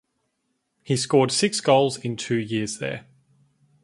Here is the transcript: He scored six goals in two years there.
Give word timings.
He 0.81 0.97
scored 0.97 1.31
six 1.31 1.59
goals 1.61 1.97
in 1.97 2.17
two 2.17 2.37
years 2.39 2.79
there. 2.79 3.05